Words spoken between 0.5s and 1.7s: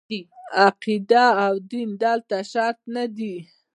عقیده او